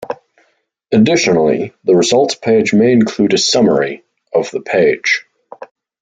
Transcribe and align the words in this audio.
Additionally 0.91 1.73
the 1.83 1.93
results 1.95 2.33
page 2.33 2.73
may 2.73 2.91
include 2.91 3.35
a 3.35 3.37
summary 3.37 4.03
of 4.33 4.49
the 4.49 4.59
page. 4.61 5.27